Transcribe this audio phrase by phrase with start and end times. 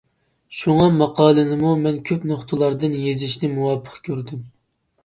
[0.61, 4.47] شۇڭا، ماقالىنىمۇ مەن كۆپ نۇقتىلاردىن يېزىشنى مۇۋاپىق كۆردۈم.